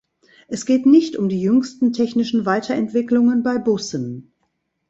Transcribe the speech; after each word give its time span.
Es 0.47 0.65
geht 0.65 0.87
nicht 0.87 1.15
um 1.15 1.29
die 1.29 1.39
jüngsten 1.39 1.93
technischen 1.93 2.47
Weiterentwicklungen 2.47 3.43
bei 3.43 3.59
Bussen. 3.59 4.33